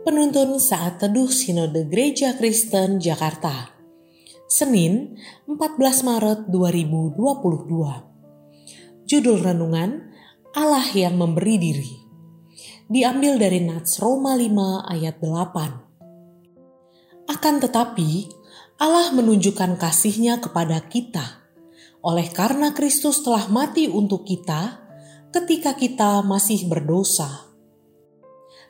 Penuntun 0.00 0.56
Saat 0.56 1.04
Teduh 1.04 1.28
Sinode 1.28 1.84
Gereja 1.84 2.32
Kristen 2.32 3.04
Jakarta. 3.04 3.76
Senin 4.48 5.20
14 5.44 6.08
Maret 6.08 6.48
2022 6.48 9.04
Judul 9.04 9.36
Renungan 9.44 10.08
Allah 10.56 10.88
yang 10.96 11.20
Memberi 11.20 11.60
Diri. 11.60 12.00
Diambil 12.88 13.36
dari 13.36 13.60
Nats 13.60 14.00
Roma 14.00 14.40
5 14.40 14.88
ayat 14.88 15.20
8 15.20 17.28
Akan 17.28 17.60
tetapi 17.60 18.32
Allah 18.80 19.12
menunjukkan 19.12 19.76
kasihnya 19.76 20.40
kepada 20.40 20.80
kita. 20.88 21.44
Oleh 22.00 22.32
karena 22.32 22.72
Kristus 22.72 23.20
telah 23.20 23.52
mati 23.52 23.84
untuk 23.84 24.24
kita 24.24 24.80
ketika 25.28 25.76
kita 25.76 26.24
masih 26.24 26.72
berdosa 26.72 27.49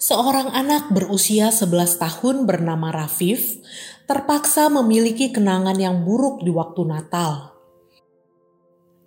seorang 0.01 0.49
anak 0.57 0.89
berusia 0.97 1.53
11 1.53 2.01
tahun 2.01 2.49
bernama 2.49 2.89
Rafif 2.89 3.61
terpaksa 4.09 4.73
memiliki 4.73 5.29
kenangan 5.29 5.77
yang 5.77 6.09
buruk 6.09 6.41
di 6.41 6.49
waktu 6.49 6.89
Natal. 6.89 7.53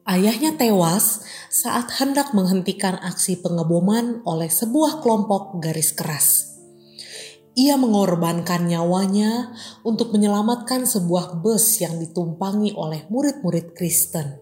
Ayahnya 0.06 0.54
tewas 0.54 1.26
saat 1.50 1.90
hendak 1.98 2.38
menghentikan 2.38 3.02
aksi 3.02 3.42
pengeboman 3.42 4.22
oleh 4.22 4.54
sebuah 4.54 5.02
kelompok 5.02 5.58
garis 5.58 5.98
keras. 5.98 6.54
Ia 7.58 7.74
mengorbankan 7.74 8.70
nyawanya 8.70 9.50
untuk 9.82 10.14
menyelamatkan 10.14 10.86
sebuah 10.86 11.42
bus 11.42 11.82
yang 11.82 11.98
ditumpangi 11.98 12.78
oleh 12.78 13.10
murid-murid 13.10 13.74
Kristen. 13.74 14.38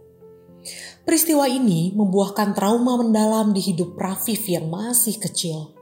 Peristiwa 1.07 1.47
ini 1.47 1.95
membuahkan 1.95 2.51
trauma 2.51 2.99
mendalam 2.99 3.55
di 3.55 3.63
hidup 3.63 3.95
Rafif 3.95 4.51
yang 4.51 4.67
masih 4.67 5.15
kecil 5.15 5.80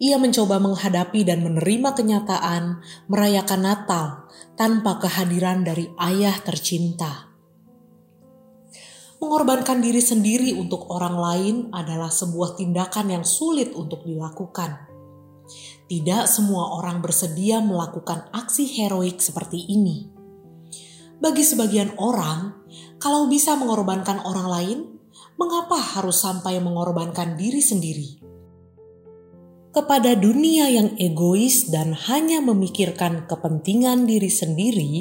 ia 0.00 0.16
mencoba 0.16 0.56
menghadapi 0.56 1.28
dan 1.28 1.44
menerima 1.44 1.92
kenyataan 1.92 2.80
merayakan 3.12 3.60
Natal 3.60 4.06
tanpa 4.56 4.96
kehadiran 4.96 5.60
dari 5.60 5.92
ayah 6.00 6.32
tercinta. 6.40 7.28
Mengorbankan 9.20 9.84
diri 9.84 10.00
sendiri 10.00 10.56
untuk 10.56 10.88
orang 10.88 11.16
lain 11.20 11.56
adalah 11.76 12.08
sebuah 12.08 12.56
tindakan 12.56 13.20
yang 13.20 13.24
sulit 13.28 13.76
untuk 13.76 14.08
dilakukan. 14.08 14.88
Tidak 15.84 16.24
semua 16.24 16.80
orang 16.80 17.04
bersedia 17.04 17.60
melakukan 17.60 18.32
aksi 18.32 18.64
heroik 18.80 19.20
seperti 19.20 19.68
ini. 19.68 20.08
Bagi 21.20 21.44
sebagian 21.44 22.00
orang, 22.00 22.64
kalau 22.96 23.28
bisa 23.28 23.52
mengorbankan 23.60 24.24
orang 24.24 24.48
lain, 24.48 24.78
mengapa 25.36 25.76
harus 25.76 26.24
sampai 26.24 26.56
mengorbankan 26.56 27.36
diri 27.36 27.60
sendiri? 27.60 28.29
Kepada 29.70 30.18
dunia 30.18 30.66
yang 30.66 30.98
egois 30.98 31.70
dan 31.70 31.94
hanya 31.94 32.42
memikirkan 32.42 33.30
kepentingan 33.30 34.02
diri 34.02 34.30
sendiri, 34.30 34.94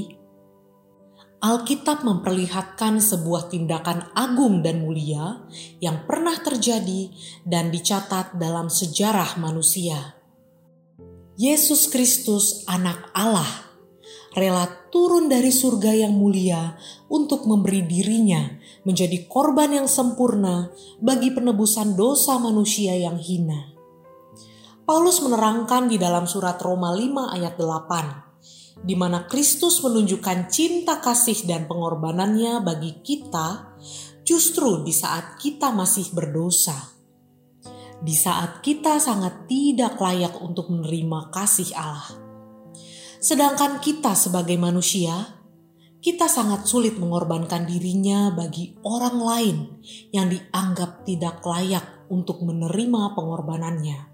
Alkitab 1.40 2.04
memperlihatkan 2.04 3.00
sebuah 3.00 3.48
tindakan 3.48 4.12
agung 4.12 4.60
dan 4.60 4.84
mulia 4.84 5.40
yang 5.80 6.04
pernah 6.04 6.36
terjadi 6.36 7.10
dan 7.48 7.72
dicatat 7.72 8.36
dalam 8.36 8.68
sejarah 8.68 9.40
manusia. 9.40 10.20
Yesus 11.40 11.88
Kristus, 11.88 12.68
Anak 12.68 13.08
Allah, 13.16 13.72
rela 14.36 14.68
turun 14.92 15.32
dari 15.32 15.56
surga 15.56 15.96
yang 15.96 16.12
mulia 16.12 16.76
untuk 17.08 17.48
memberi 17.48 17.88
dirinya 17.88 18.60
menjadi 18.84 19.24
korban 19.32 19.80
yang 19.80 19.88
sempurna 19.88 20.76
bagi 21.00 21.32
penebusan 21.32 21.96
dosa 21.96 22.36
manusia 22.36 23.00
yang 23.00 23.16
hina 23.16 23.79
Paulus 24.90 25.22
menerangkan 25.22 25.86
di 25.86 26.02
dalam 26.02 26.26
surat 26.26 26.58
Roma 26.66 26.90
5 26.90 27.38
ayat 27.38 27.62
8, 27.62 28.82
di 28.90 28.98
mana 28.98 29.30
Kristus 29.30 29.86
menunjukkan 29.86 30.50
cinta 30.50 30.98
kasih 30.98 31.46
dan 31.46 31.70
pengorbanannya 31.70 32.58
bagi 32.66 32.98
kita 33.06 33.78
justru 34.26 34.82
di 34.82 34.90
saat 34.90 35.38
kita 35.38 35.70
masih 35.70 36.10
berdosa. 36.10 36.74
Di 38.02 38.18
saat 38.18 38.66
kita 38.66 38.98
sangat 38.98 39.46
tidak 39.46 40.02
layak 40.02 40.34
untuk 40.42 40.74
menerima 40.74 41.30
kasih 41.38 41.70
Allah. 41.78 42.10
Sedangkan 43.22 43.78
kita 43.86 44.18
sebagai 44.18 44.58
manusia, 44.58 45.38
kita 46.02 46.26
sangat 46.26 46.66
sulit 46.66 46.98
mengorbankan 46.98 47.70
dirinya 47.70 48.34
bagi 48.34 48.74
orang 48.82 49.18
lain 49.22 49.58
yang 50.10 50.34
dianggap 50.34 51.06
tidak 51.06 51.46
layak 51.46 52.10
untuk 52.10 52.42
menerima 52.42 53.14
pengorbanannya. 53.14 54.09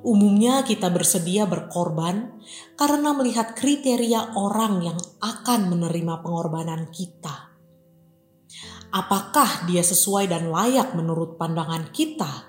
Umumnya 0.00 0.64
kita 0.64 0.88
bersedia 0.88 1.44
berkorban 1.44 2.40
karena 2.72 3.12
melihat 3.12 3.52
kriteria 3.52 4.32
orang 4.32 4.80
yang 4.80 4.98
akan 5.20 5.68
menerima 5.68 6.24
pengorbanan 6.24 6.88
kita. 6.88 7.52
Apakah 8.90 9.68
dia 9.68 9.84
sesuai 9.84 10.32
dan 10.32 10.48
layak 10.48 10.96
menurut 10.96 11.36
pandangan 11.36 11.92
kita? 11.92 12.48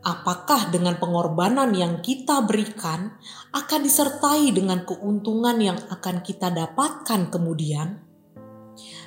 Apakah 0.00 0.72
dengan 0.72 0.96
pengorbanan 0.96 1.76
yang 1.76 2.00
kita 2.00 2.40
berikan 2.48 3.20
akan 3.52 3.80
disertai 3.84 4.48
dengan 4.48 4.88
keuntungan 4.88 5.60
yang 5.60 5.76
akan 5.92 6.24
kita 6.24 6.48
dapatkan 6.48 7.28
kemudian? 7.28 8.00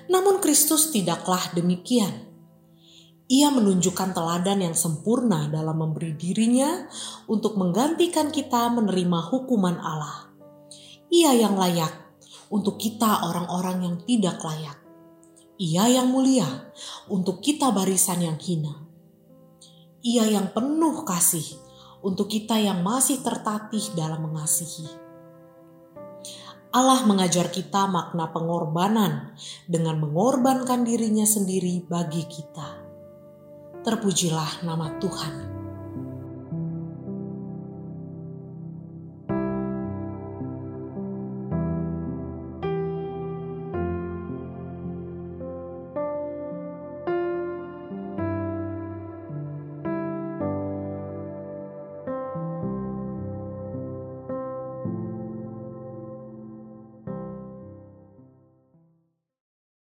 Namun 0.06 0.38
Kristus 0.38 0.94
tidaklah 0.94 1.50
demikian 1.58 2.33
ia 3.32 3.48
menunjukkan 3.48 4.12
teladan 4.12 4.60
yang 4.60 4.76
sempurna 4.76 5.48
dalam 5.48 5.80
memberi 5.80 6.12
dirinya 6.12 6.92
untuk 7.32 7.56
menggantikan 7.56 8.28
kita 8.28 8.68
menerima 8.68 9.20
hukuman 9.32 9.80
Allah. 9.80 10.28
Ia 11.08 11.32
yang 11.32 11.56
layak 11.56 11.94
untuk 12.52 12.76
kita 12.76 13.24
orang-orang 13.24 13.88
yang 13.88 13.98
tidak 14.04 14.44
layak. 14.44 14.76
Ia 15.56 15.88
yang 16.02 16.12
mulia 16.12 16.74
untuk 17.08 17.40
kita 17.40 17.72
barisan 17.72 18.28
yang 18.28 18.36
hina. 18.36 18.84
Ia 20.04 20.28
yang 20.28 20.52
penuh 20.52 21.08
kasih 21.08 21.48
untuk 22.04 22.28
kita 22.28 22.60
yang 22.60 22.84
masih 22.84 23.24
tertatih 23.24 23.96
dalam 23.96 24.28
mengasihi. 24.28 25.00
Allah 26.74 27.06
mengajar 27.08 27.54
kita 27.54 27.88
makna 27.88 28.34
pengorbanan 28.34 29.32
dengan 29.70 30.02
mengorbankan 30.04 30.84
dirinya 30.84 31.24
sendiri 31.24 31.86
bagi 31.88 32.28
kita. 32.28 32.83
Terpujilah 33.84 34.64
nama 34.64 34.96
Tuhan. 34.96 35.53